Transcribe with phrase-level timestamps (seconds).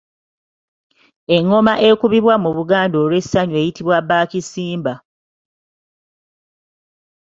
[1.35, 4.93] Engoma ekubibwa mu Buganda olw’essanyu eyitibwa Baakisimba.